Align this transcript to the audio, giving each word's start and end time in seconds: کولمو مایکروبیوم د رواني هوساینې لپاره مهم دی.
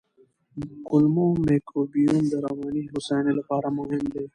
کولمو 0.87 1.25
مایکروبیوم 1.45 2.23
د 2.29 2.33
رواني 2.45 2.83
هوساینې 2.91 3.33
لپاره 3.39 3.67
مهم 3.77 4.03
دی. 4.13 4.23